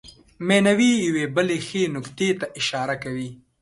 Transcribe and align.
مینوي 0.47 0.91
یوې 1.07 1.25
بلې 1.35 1.57
ښې 1.67 1.83
نکتې 1.95 2.29
ته 2.39 2.45
اشاره 2.59 2.95
کوي. 3.03 3.29